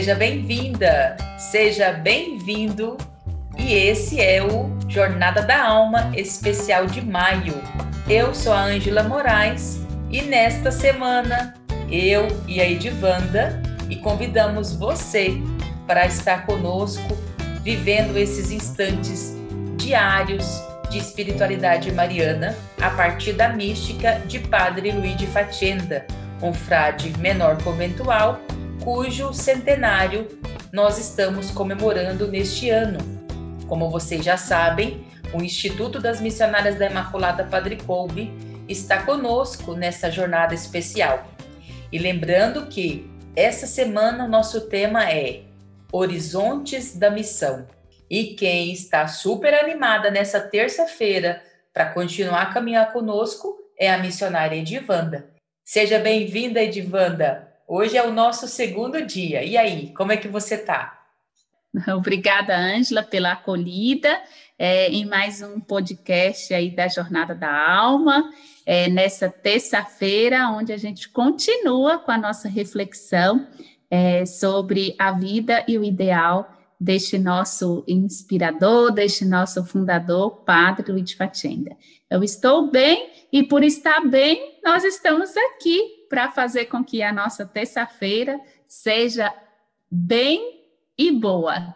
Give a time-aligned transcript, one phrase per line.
[0.00, 2.96] seja bem-vinda, seja bem-vindo.
[3.58, 7.52] E esse é o Jornada da Alma especial de maio.
[8.08, 11.52] Eu sou a Ângela Moraes e nesta semana
[11.90, 13.60] eu e a Edivanda
[13.90, 15.34] e convidamos você
[15.86, 17.14] para estar conosco
[17.62, 19.36] vivendo esses instantes
[19.76, 20.46] diários
[20.88, 26.06] de espiritualidade mariana a partir da mística de Padre Luigi Facenda,
[26.40, 28.40] um frade menor conventual
[28.82, 30.26] cujo centenário
[30.72, 32.98] nós estamos comemorando neste ano.
[33.68, 38.32] Como vocês já sabem, o Instituto das Missionárias da Imaculada Padre Colbe
[38.68, 41.28] está conosco nessa jornada especial.
[41.92, 45.42] E lembrando que essa semana o nosso tema é
[45.92, 47.66] Horizontes da Missão.
[48.08, 54.56] E quem está super animada nessa terça-feira para continuar a caminhar conosco é a missionária
[54.56, 55.28] Edivanda.
[55.64, 57.49] Seja bem-vinda, Edivanda.
[57.72, 59.44] Hoje é o nosso segundo dia.
[59.44, 61.04] E aí, como é que você está?
[61.96, 64.20] Obrigada, Ângela, pela acolhida
[64.58, 68.28] é, em mais um podcast aí da Jornada da Alma,
[68.66, 73.46] é, nessa terça-feira, onde a gente continua com a nossa reflexão
[73.88, 81.12] é, sobre a vida e o ideal deste nosso inspirador, deste nosso fundador, Padre Luiz
[81.12, 81.76] Fatenda.
[82.10, 87.12] Eu estou bem e por estar bem, nós estamos aqui para fazer com que a
[87.12, 89.32] nossa terça-feira seja
[89.88, 90.64] bem
[90.98, 91.72] e boa.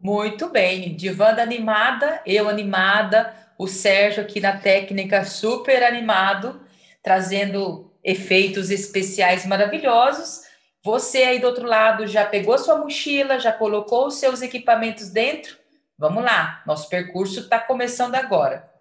[0.00, 6.58] Muito bem, Divanda animada, eu animada, o Sérgio aqui na técnica super animado,
[7.02, 10.40] trazendo efeitos especiais maravilhosos.
[10.82, 15.54] Você aí do outro lado já pegou sua mochila, já colocou os seus equipamentos dentro?
[15.98, 18.75] Vamos lá, nosso percurso está começando agora.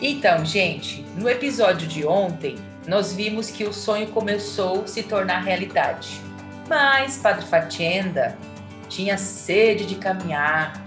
[0.00, 2.56] Então, gente, no episódio de ontem,
[2.86, 6.20] nós vimos que o sonho começou a se tornar realidade.
[6.68, 8.38] Mas Padre Fatienda
[8.88, 10.80] tinha sede de caminhar.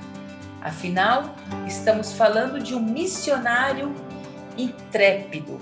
[0.61, 1.35] Afinal,
[1.67, 3.93] estamos falando de um missionário
[4.57, 5.59] intrépido.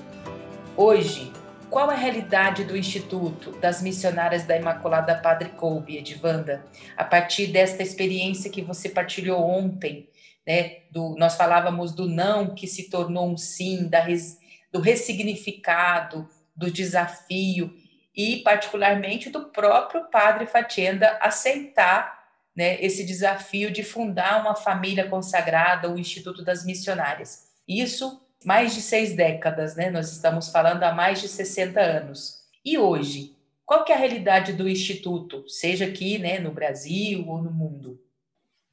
[0.77, 1.31] Hoje,
[1.71, 6.63] qual a realidade do Instituto das Missionárias da Imaculada Padre Colby, Edivanda,
[6.95, 10.07] a partir desta experiência que você partilhou ontem
[10.49, 10.77] né?
[10.89, 14.39] Do, nós falávamos do não que se tornou um sim, da res,
[14.71, 17.71] do ressignificado, do desafio
[18.15, 22.17] e particularmente do próprio Padre Fatienda aceitar
[22.55, 27.43] né, esse desafio de fundar uma família consagrada, o Instituto das Missionárias.
[27.67, 29.91] Isso mais de seis décadas, né?
[29.91, 32.39] Nós estamos falando há mais de 60 anos.
[32.65, 33.35] E hoje,
[33.67, 38.01] qual que é a realidade do Instituto, seja aqui né, no Brasil ou no mundo?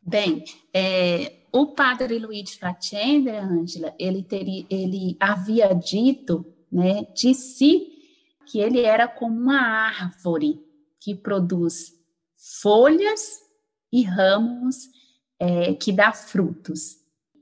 [0.08, 7.88] Bem, é, o padre Luiz Facenda, Ângela, ele, teria, ele havia dito né, de si
[8.46, 10.60] que ele era como uma árvore
[11.00, 11.92] que produz
[12.62, 13.40] folhas
[13.92, 14.88] e ramos
[15.40, 16.98] é, que dá frutos.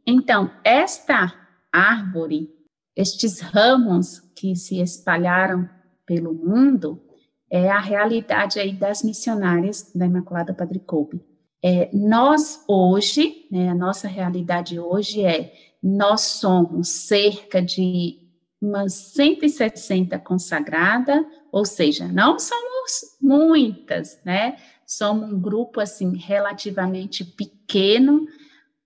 [0.07, 1.35] Então, esta
[1.71, 2.49] árvore,
[2.97, 5.69] estes ramos que se espalharam
[6.07, 7.03] pelo mundo,
[7.51, 11.34] é a realidade aí das missionárias da Imaculada Padre Coupe.
[11.67, 15.51] É, nós hoje, né, a nossa realidade hoje é,
[15.83, 18.19] nós somos cerca de
[18.61, 24.57] umas 160 consagrada, ou seja, não somos muitas, né?
[24.87, 28.27] Somos um grupo assim relativamente pequeno,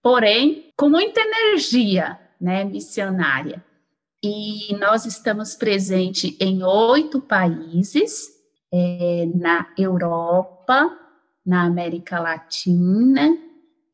[0.01, 3.65] porém com muita energia, né, missionária.
[4.23, 8.29] E nós estamos presentes em oito países,
[8.73, 11.08] é, na Europa,
[11.49, 13.35] na América Latina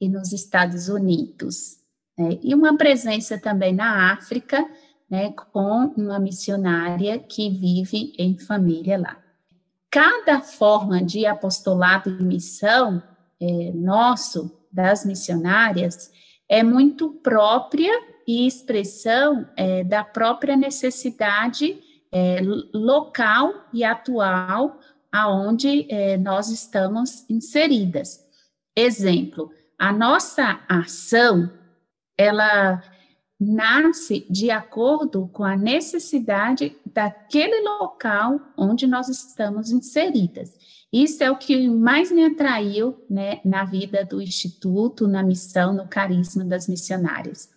[0.01, 1.77] e nos Estados Unidos.
[2.19, 2.37] Né?
[2.43, 4.69] E uma presença também na África,
[5.09, 9.17] né, com uma missionária que vive em família lá.
[9.89, 13.01] Cada forma de apostolado e missão
[13.41, 16.11] é, nosso, das missionárias,
[16.49, 17.93] é muito própria
[18.27, 21.79] e expressão é, da própria necessidade
[22.11, 22.41] é,
[22.73, 24.81] local e atual
[25.15, 28.21] aonde é, nós estamos inseridas.
[28.77, 31.49] Exemplo, a nossa ação,
[32.19, 32.83] ela
[33.39, 40.59] nasce de acordo com a necessidade daquele local onde nós estamos inseridas.
[40.93, 45.87] Isso é o que mais me atraiu né, na vida do Instituto, na missão, no
[45.87, 47.49] carisma das missionárias.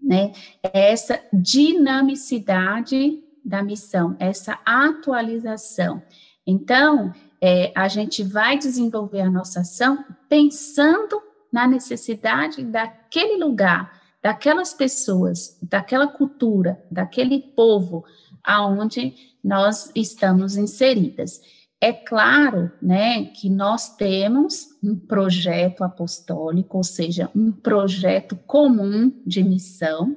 [0.00, 0.32] Né?
[0.62, 6.00] Essa dinamicidade da missão, essa atualização.
[6.50, 14.74] Então, é, a gente vai desenvolver a nossa ação pensando na necessidade daquele lugar, daquelas
[14.74, 18.04] pessoas, daquela cultura, daquele povo,
[18.42, 21.40] aonde nós estamos inseridas.
[21.80, 29.42] É claro, né, que nós temos um projeto apostólico, ou seja, um projeto comum de
[29.42, 30.16] missão,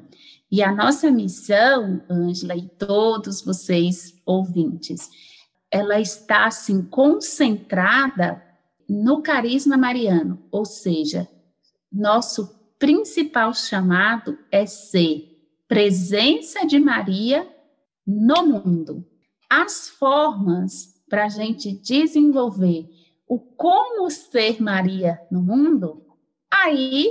[0.51, 5.09] e a nossa missão, Ângela e todos vocês ouvintes,
[5.73, 8.43] ela está assim concentrada
[8.87, 11.27] no carisma mariano, ou seja,
[11.91, 15.35] nosso principal chamado é ser
[15.67, 17.51] presença de Maria
[18.05, 19.03] no mundo.
[19.49, 22.87] As formas para a gente desenvolver
[23.27, 26.05] o como ser Maria no mundo,
[26.51, 27.07] aí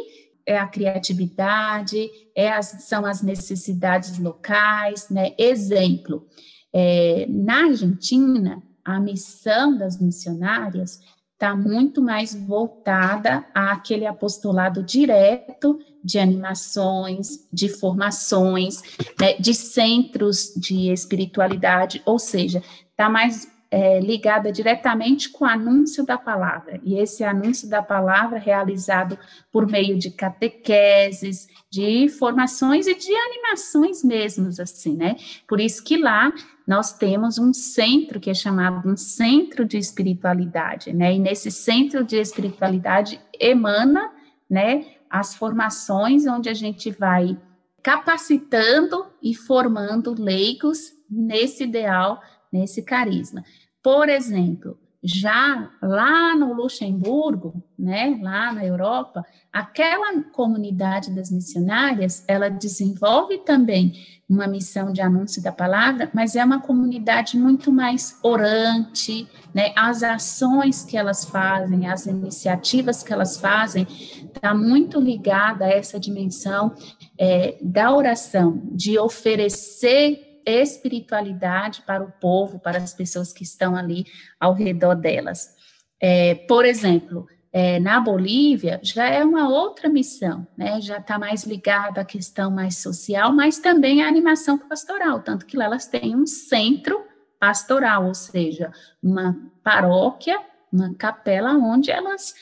[0.46, 5.34] é a criatividade, é as, são as necessidades locais, né?
[5.36, 6.28] Exemplo,
[6.72, 11.00] é, na Argentina, a missão das missionárias
[11.32, 18.80] está muito mais voltada àquele apostolado direto de animações, de formações,
[19.20, 26.04] né, de centros de espiritualidade, ou seja, está mais é, ligada diretamente com o anúncio
[26.04, 26.78] da palavra.
[26.84, 29.18] E esse anúncio da palavra realizado
[29.50, 35.16] por meio de catequeses, de formações e de animações mesmos, assim, né?
[35.48, 36.30] Por isso que lá
[36.66, 41.14] nós temos um centro que é chamado um centro de espiritualidade, né?
[41.14, 44.12] E nesse centro de espiritualidade emana,
[44.50, 47.38] né, as formações onde a gente vai
[47.82, 52.20] capacitando e formando leigos nesse ideal,
[52.52, 53.42] nesse carisma.
[53.82, 62.48] Por exemplo, já lá no Luxemburgo, né, lá na Europa, aquela comunidade das missionárias, ela
[62.48, 63.92] desenvolve também
[64.28, 70.04] uma missão de anúncio da palavra, mas é uma comunidade muito mais orante, né, as
[70.04, 76.72] ações que elas fazem, as iniciativas que elas fazem, está muito ligada a essa dimensão
[77.18, 84.06] é, da oração, de oferecer espiritualidade para o povo, para as pessoas que estão ali
[84.38, 85.54] ao redor delas.
[86.00, 90.80] É, por exemplo, é, na Bolívia já é uma outra missão, né?
[90.80, 95.56] Já está mais ligada à questão mais social, mas também à animação pastoral, tanto que
[95.56, 97.04] lá elas têm um centro
[97.38, 98.72] pastoral, ou seja,
[99.02, 100.40] uma paróquia,
[100.72, 102.34] uma capela onde elas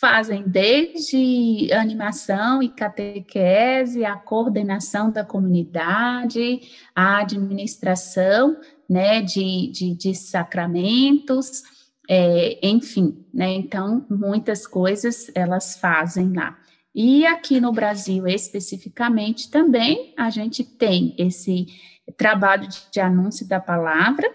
[0.00, 6.60] fazem desde animação e catequese, a coordenação da comunidade,
[6.94, 8.56] a administração
[8.88, 11.62] né, de, de, de sacramentos,
[12.08, 16.56] é, enfim, né, então muitas coisas elas fazem lá.
[16.94, 21.66] E aqui no Brasil especificamente também a gente tem esse
[22.16, 24.30] trabalho de, de anúncio da palavra,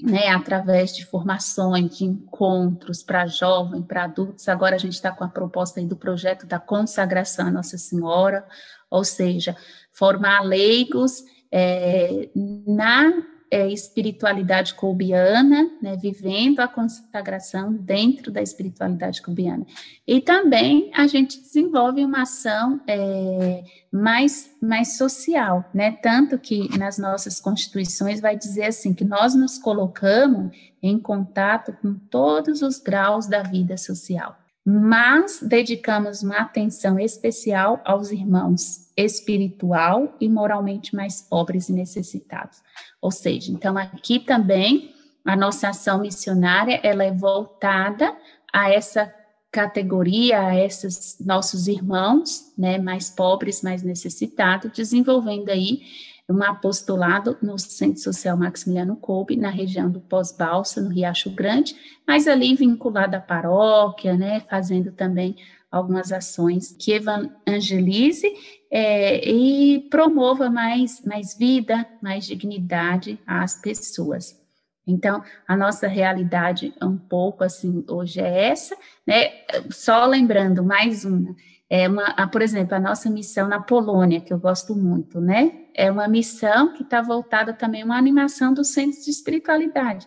[0.00, 4.48] né, através de formações, de encontros para jovem, para adultos.
[4.48, 8.46] Agora a gente está com a proposta do projeto da consagração à Nossa Senhora,
[8.90, 9.56] ou seja,
[9.92, 12.28] formar leigos é,
[12.66, 13.12] na
[13.50, 19.64] é, espiritualidade colbiana, né, vivendo a consagração dentro da espiritualidade colbiana.
[20.06, 23.62] E também a gente desenvolve uma ação é,
[23.92, 29.58] mais, mais social, né, tanto que nas nossas constituições vai dizer assim, que nós nos
[29.58, 30.50] colocamos
[30.82, 34.36] em contato com todos os graus da vida social
[34.68, 42.58] mas dedicamos uma atenção especial aos irmãos espiritual e moralmente mais pobres e necessitados.
[43.00, 44.92] Ou seja, então aqui também
[45.24, 48.12] a nossa ação missionária ela é voltada
[48.52, 49.14] a essa
[49.52, 55.82] categoria, a esses nossos irmãos, né, mais pobres, mais necessitados, desenvolvendo aí
[56.28, 62.26] um apostolado no Centro Social Maximiliano Kolbe, na região do Pós-Balsa, no Riacho Grande, mas
[62.26, 65.36] ali vinculado à paróquia, né, fazendo também
[65.70, 68.26] algumas ações que evangelize
[68.70, 74.40] é, e promova mais, mais vida, mais dignidade às pessoas.
[74.86, 79.32] Então, a nossa realidade um pouco assim hoje é essa, né?
[79.68, 81.34] Só lembrando mais uma,
[81.68, 85.66] é uma, por exemplo, a nossa missão na Polônia, que eu gosto muito, né?
[85.74, 90.06] É uma missão que está voltada também uma animação dos centros de espiritualidade,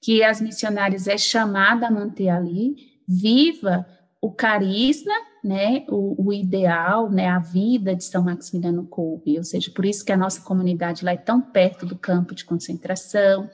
[0.00, 2.74] que as missionárias é chamada a manter ali
[3.08, 3.86] viva
[4.20, 9.70] o carisma, né, o, o, ideal, né, a vida de São Maximiliano Kolbe, ou seja,
[9.70, 13.48] por isso que a nossa comunidade lá é tão perto do campo de concentração,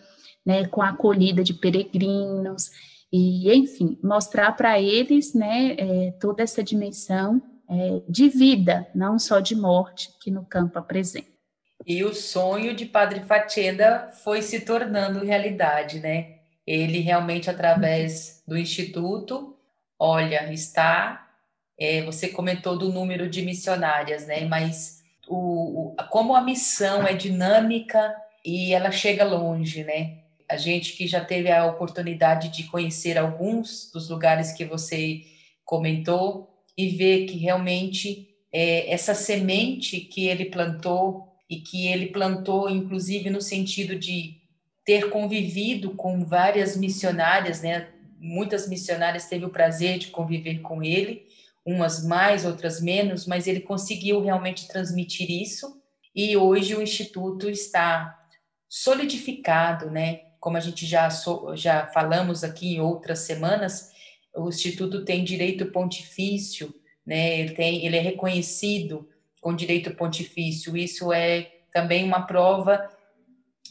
[0.46, 2.70] né, com a acolhida de peregrinos,
[3.12, 9.38] e, enfim, mostrar para eles, né, é, toda essa dimensão é, de vida, não só
[9.38, 11.28] de morte, que no campo apresenta.
[11.86, 16.36] E o sonho de Padre Fatenda foi se tornando realidade, né?
[16.66, 19.56] Ele realmente, através do Instituto,
[19.98, 21.28] olha, está.
[21.78, 24.44] É, você comentou do número de missionárias, né?
[24.44, 28.14] Mas o, o, como a missão é dinâmica,
[28.44, 30.21] e ela chega longe, né?
[30.52, 35.22] A gente que já teve a oportunidade de conhecer alguns dos lugares que você
[35.64, 42.68] comentou e ver que realmente é, essa semente que ele plantou e que ele plantou,
[42.68, 44.42] inclusive no sentido de
[44.84, 47.88] ter convivido com várias missionárias, né?
[48.18, 51.28] Muitas missionárias teve o prazer de conviver com ele,
[51.64, 55.80] umas mais, outras menos, mas ele conseguiu realmente transmitir isso.
[56.14, 58.18] E hoje o instituto está
[58.68, 60.31] solidificado, né?
[60.42, 61.08] Como a gente já
[61.54, 63.92] já falamos aqui em outras semanas,
[64.34, 66.74] o instituto tem direito pontifício,
[67.06, 67.38] né?
[67.38, 69.08] Ele tem, ele é reconhecido
[69.40, 70.76] com direito pontifício.
[70.76, 72.90] Isso é também uma prova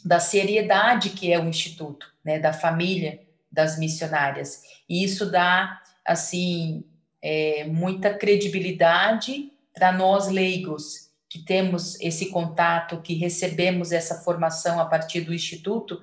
[0.02, 4.62] da seriedade que é o instituto, né, da família das missionárias.
[4.88, 6.84] E isso dá assim
[7.20, 14.84] é, muita credibilidade para nós leigos que temos esse contato, que recebemos essa formação a
[14.84, 15.98] partir do instituto.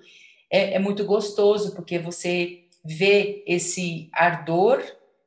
[0.50, 4.84] É, é muito gostoso porque você vê esse ardor,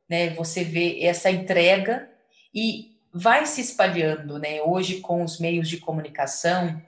[0.08, 0.30] né?
[0.30, 2.08] Você vê essa entrega
[2.54, 4.62] e vai se espalhando, né?
[4.62, 6.80] Hoje com os meios de comunicação,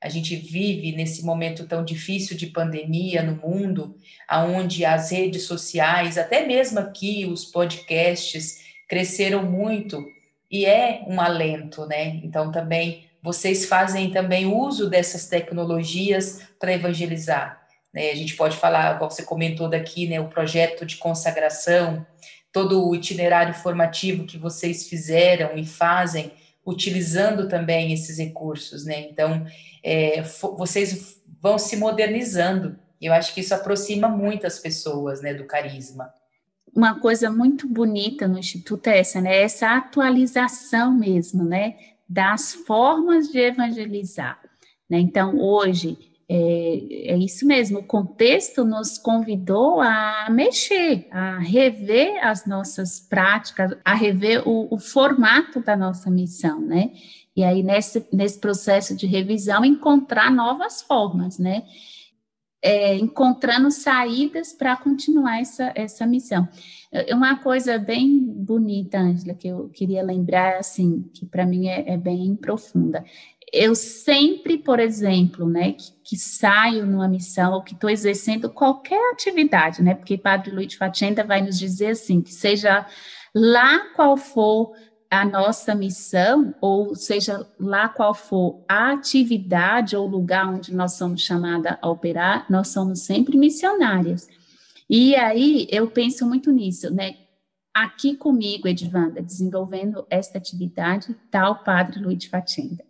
[0.00, 6.16] a gente vive nesse momento tão difícil de pandemia no mundo, aonde as redes sociais,
[6.16, 10.04] até mesmo aqui os podcasts cresceram muito
[10.50, 12.20] e é um alento, né?
[12.24, 17.59] Então também vocês fazem também uso dessas tecnologias para evangelizar.
[17.92, 18.10] Né?
[18.10, 22.06] A gente pode falar, como você comentou daqui, né, o projeto de consagração,
[22.52, 26.32] todo o itinerário formativo que vocês fizeram e fazem,
[26.64, 29.00] utilizando também esses recursos, né?
[29.00, 29.46] Então,
[29.82, 30.22] é,
[30.56, 32.78] vocês vão se modernizando.
[33.00, 36.12] Eu acho que isso aproxima muitas pessoas, né, do carisma.
[36.74, 39.42] Uma coisa muito bonita no Instituto é essa, né?
[39.42, 41.76] Essa atualização mesmo, né?
[42.08, 44.40] Das formas de evangelizar.
[44.88, 44.98] Né?
[44.98, 45.96] Então, hoje,
[46.32, 53.76] é, é, isso mesmo, o contexto nos convidou a mexer, a rever as nossas práticas,
[53.84, 56.92] a rever o, o formato da nossa missão, né?
[57.34, 61.64] E aí, nesse, nesse processo de revisão, encontrar novas formas, né?
[62.62, 66.48] É, encontrando saídas para continuar essa, essa missão.
[67.12, 71.96] Uma coisa bem bonita, Angela, que eu queria lembrar, assim, que para mim é, é,
[71.96, 73.04] bem profunda,
[73.52, 79.12] eu sempre, por exemplo, né, que, que saio numa missão ou que estou exercendo qualquer
[79.12, 82.86] atividade, né, porque Padre Luiz Fatenda vai nos dizer assim, que seja
[83.34, 84.72] lá qual for
[85.10, 91.22] a nossa missão, ou seja lá qual for a atividade ou lugar onde nós somos
[91.22, 94.28] chamadas a operar, nós somos sempre missionárias.
[94.88, 97.16] E aí eu penso muito nisso, né?
[97.74, 102.89] Aqui comigo, Edvanda, desenvolvendo esta atividade, está o Padre Luiz Fatenda.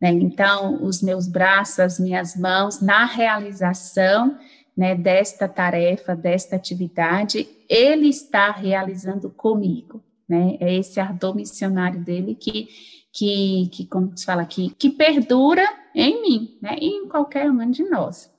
[0.00, 0.10] Né?
[0.10, 4.38] Então, os meus braços, as minhas mãos, na realização
[4.76, 10.02] né, desta tarefa, desta atividade, ele está realizando comigo.
[10.28, 10.56] Né?
[10.60, 12.68] É esse ardor missionário dele que,
[13.12, 16.76] que, que como se fala aqui, que perdura em mim né?
[16.80, 18.30] e em qualquer um de nós.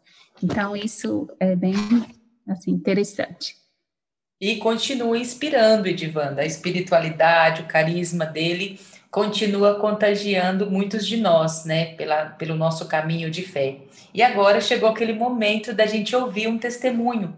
[0.41, 1.75] Então, isso é bem
[2.47, 3.55] assim, interessante.
[4.39, 8.79] E continua inspirando, Edivanda, a espiritualidade, o carisma dele
[9.11, 13.79] continua contagiando muitos de nós, né, pela, pelo nosso caminho de fé.
[14.13, 17.35] E agora chegou aquele momento da gente ouvir um testemunho.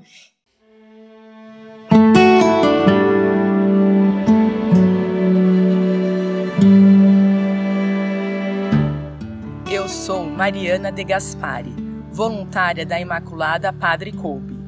[9.70, 11.74] Eu sou Mariana de Gaspari,
[12.12, 14.62] voluntária da Imaculada Padre Coube.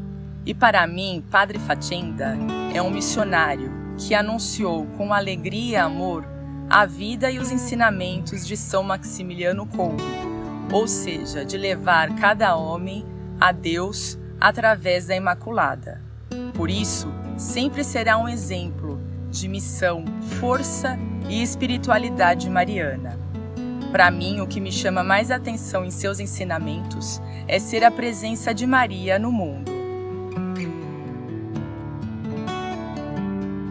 [0.44, 2.36] E para mim, Padre Fatenda
[2.74, 6.35] é um missionário que anunciou com alegria e amor
[6.70, 10.04] a vida e os ensinamentos de São Maximiliano Kolbe,
[10.72, 13.06] ou seja, de levar cada homem
[13.40, 16.02] a Deus através da Imaculada.
[16.54, 17.08] Por isso,
[17.38, 20.04] sempre será um exemplo de missão,
[20.40, 20.98] força
[21.30, 23.20] e espiritualidade mariana.
[23.92, 28.54] Para mim, o que me chama mais atenção em seus ensinamentos é ser a presença
[28.54, 29.72] de Maria no mundo.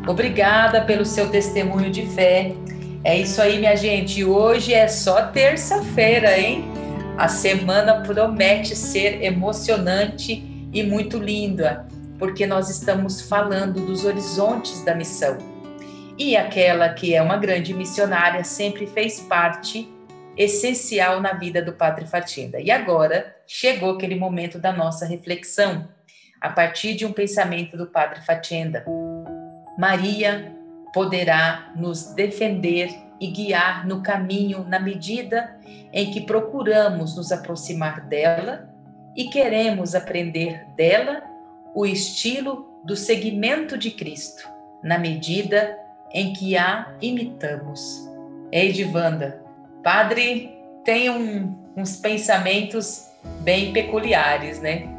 [0.06, 2.54] Obrigada pelo seu testemunho de fé
[3.04, 4.24] é isso aí, minha gente.
[4.24, 6.64] Hoje é só terça-feira, hein?
[7.18, 10.42] A semana promete ser emocionante
[10.72, 11.86] e muito linda,
[12.18, 15.36] porque nós estamos falando dos horizontes da missão.
[16.18, 19.86] E aquela que é uma grande missionária sempre fez parte
[20.34, 22.58] essencial na vida do Padre Fatinda.
[22.58, 25.86] E agora chegou aquele momento da nossa reflexão,
[26.40, 28.84] a partir de um pensamento do Padre Fatinda.
[29.78, 30.54] Maria
[30.94, 32.88] poderá nos defender
[33.20, 35.58] e guiar no caminho na medida
[35.92, 38.72] em que procuramos nos aproximar dela
[39.16, 41.22] e queremos aprender dela
[41.74, 44.48] o estilo do seguimento de Cristo,
[44.82, 45.76] na medida
[46.12, 48.08] em que a imitamos.
[48.52, 49.42] Edivanda,
[49.82, 53.08] padre tem um, uns pensamentos
[53.40, 54.93] bem peculiares, né?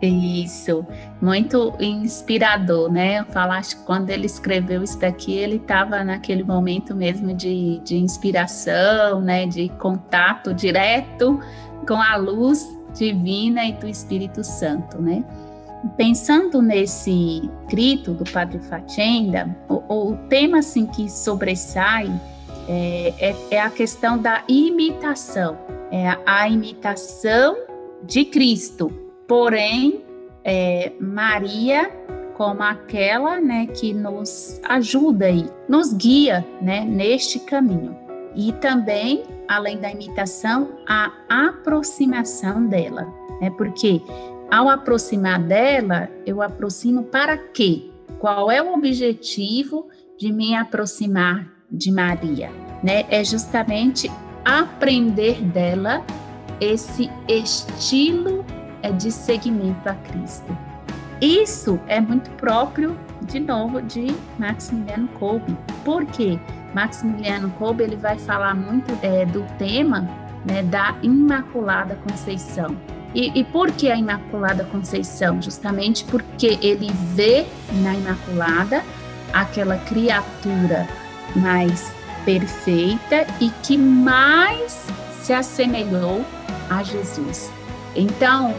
[0.00, 0.86] Isso,
[1.20, 3.18] muito inspirador, né?
[3.18, 3.24] Eu
[3.76, 9.46] que quando ele escreveu isso daqui, ele estava naquele momento mesmo de, de inspiração, né?
[9.46, 11.40] De contato direto
[11.86, 12.64] com a luz
[12.96, 15.24] divina e do Espírito Santo, né?
[15.96, 22.08] Pensando nesse grito do Padre Fatenda, o, o tema assim que sobressai
[22.68, 25.58] é, é, é a questão da imitação,
[25.90, 27.56] é a, a imitação
[28.04, 30.02] de Cristo, porém
[30.42, 31.92] é, Maria
[32.34, 37.96] como aquela né, que nos ajuda e nos guia né, neste caminho.
[38.34, 43.12] E também, além da imitação, a aproximação dela.
[43.40, 44.00] Né, porque
[44.50, 47.90] ao aproximar dela, eu aproximo para quê?
[48.20, 52.50] Qual é o objetivo de me aproximar de Maria?
[52.84, 53.04] Né?
[53.10, 54.08] É justamente
[54.44, 56.04] aprender dela
[56.60, 58.44] esse estilo
[58.82, 60.56] é de seguimento a Cristo.
[61.20, 65.56] Isso é muito próprio, de novo, de Maximiliano Kolbe.
[65.84, 66.38] Por quê?
[66.74, 70.08] Maximiliano Kolbe ele vai falar muito é, do tema
[70.44, 72.76] né, da Imaculada Conceição.
[73.14, 75.40] E, e por que a Imaculada Conceição?
[75.40, 77.46] Justamente porque ele vê
[77.82, 78.84] na Imaculada
[79.32, 80.86] aquela criatura
[81.34, 81.92] mais
[82.24, 84.86] perfeita e que mais
[85.22, 86.24] se assemelhou
[86.70, 87.57] a Jesus.
[87.98, 88.54] Então,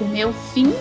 [0.00, 0.72] o meu fim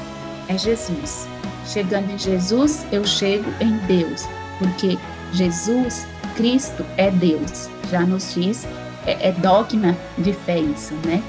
[0.48, 1.28] é Jesus.
[1.66, 4.24] Chegando em Jesus, eu chego em Deus,
[4.60, 5.00] porque
[5.32, 6.06] Jesus,
[6.36, 7.70] Cristo, é Deus.
[7.90, 8.68] Já nos diz,
[9.08, 11.24] é, é dogma de fé isso, né?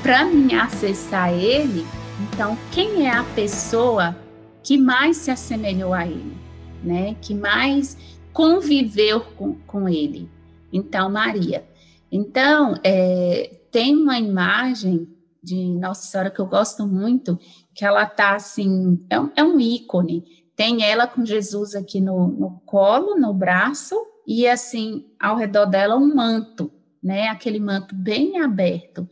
[0.00, 1.84] Para mim acessar Ele,
[2.20, 4.16] então, quem é a pessoa
[4.62, 6.36] que mais se assemelhou a Ele,
[6.84, 7.16] né?
[7.20, 7.96] Que mais
[8.32, 10.28] conviveu com, com Ele?
[10.72, 11.64] Então, Maria.
[12.10, 15.08] Então, é, tem uma imagem
[15.42, 17.38] de Nossa Senhora que eu gosto muito,
[17.74, 20.24] que ela tá assim, é um, é um ícone.
[20.54, 25.96] Tem ela com Jesus aqui no, no colo, no braço, e assim, ao redor dela
[25.96, 26.70] um manto,
[27.02, 27.28] né?
[27.28, 29.08] Aquele manto bem aberto.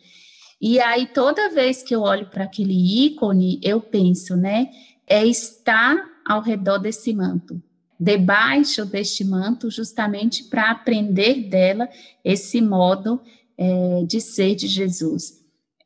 [0.61, 4.71] E aí, toda vez que eu olho para aquele ícone, eu penso, né?
[5.07, 7.61] É estar ao redor desse manto,
[7.99, 11.88] debaixo deste manto, justamente para aprender dela
[12.25, 13.21] esse modo
[13.59, 15.39] é, de ser de Jesus.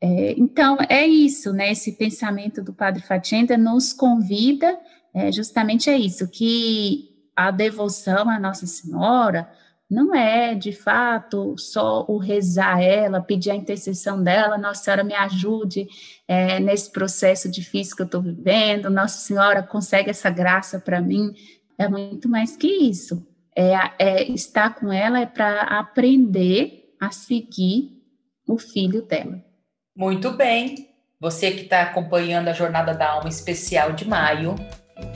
[0.05, 1.71] É, então, é isso, né?
[1.71, 4.79] Esse pensamento do Padre Fatienda nos convida,
[5.11, 9.49] é, justamente é isso, que a devoção à Nossa Senhora
[9.89, 15.15] não é, de fato, só o rezar ela, pedir a intercessão dela, Nossa Senhora me
[15.15, 15.87] ajude
[16.27, 21.33] é, nesse processo difícil que eu estou vivendo, Nossa Senhora consegue essa graça para mim,
[21.79, 23.25] é muito mais que isso.
[23.55, 28.03] É, é estar com ela é para aprender a seguir
[28.47, 29.43] o filho dela.
[29.97, 30.89] Muito bem.
[31.21, 34.53] Você que está acompanhando a Jornada da Alma especial de maio,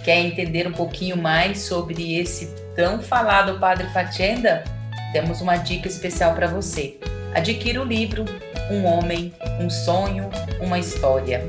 [0.05, 4.63] quer entender um pouquinho mais sobre esse tão falado Padre Fatienda?
[5.11, 6.97] Temos uma dica especial para você.
[7.35, 8.23] Adquira o livro
[8.71, 10.29] Um Homem, um Sonho,
[10.61, 11.45] uma História.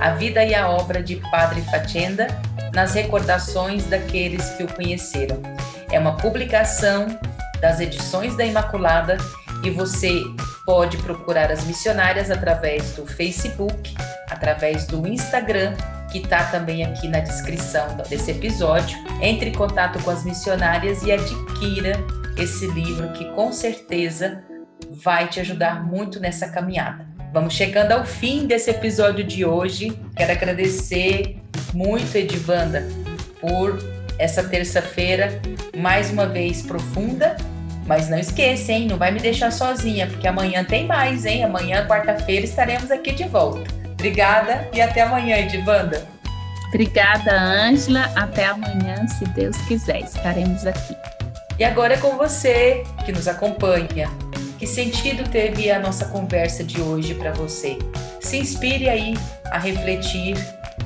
[0.00, 2.26] A vida e a obra de Padre Fatienda
[2.74, 5.40] nas recordações daqueles que o conheceram.
[5.92, 7.06] É uma publicação
[7.60, 9.18] das edições da Imaculada
[9.62, 10.20] e você
[10.64, 13.94] pode procurar as missionárias através do Facebook,
[14.30, 15.74] através do Instagram,
[16.10, 18.96] que está também aqui na descrição desse episódio.
[19.20, 21.92] Entre em contato com as missionárias e adquira
[22.36, 24.42] esse livro que com certeza
[24.90, 27.06] vai te ajudar muito nessa caminhada.
[27.32, 29.98] Vamos chegando ao fim desse episódio de hoje.
[30.14, 31.40] Quero agradecer
[31.72, 32.86] muito, Edivanda,
[33.40, 33.78] por
[34.18, 35.40] essa terça-feira
[35.76, 37.36] mais uma vez profunda
[37.86, 38.86] mas não esqueça, hein?
[38.86, 41.44] Não vai me deixar sozinha, porque amanhã tem mais, hein?
[41.44, 43.70] Amanhã, quarta-feira, estaremos aqui de volta.
[43.92, 46.06] Obrigada e até amanhã, Edivanda.
[46.68, 48.10] Obrigada, Ângela.
[48.16, 50.96] Até amanhã, se Deus quiser, estaremos aqui.
[51.58, 54.10] E agora é com você que nos acompanha.
[54.58, 57.78] Que sentido teve a nossa conversa de hoje para você?
[58.20, 59.18] Se inspire aí
[59.50, 60.36] a refletir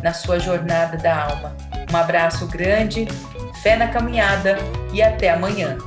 [0.03, 1.57] na sua jornada da alma.
[1.93, 3.07] Um abraço grande,
[3.63, 4.59] fé na caminhada
[4.93, 5.79] e até amanhã.